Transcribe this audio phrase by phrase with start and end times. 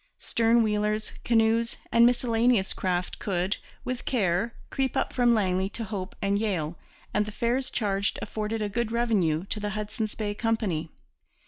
[0.17, 6.15] Stern wheelers, canoes, and miscellaneous craft could, with care, creep up from Langley to Hope
[6.23, 6.75] and Yale;
[7.13, 10.89] and the fares charged afforded a good revenue to the Hudson's Bay Company.